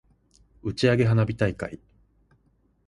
[0.63, 1.79] 打ち上げ花火大会